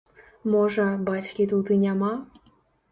[0.53, 2.13] Можа, бацькі тут і няма?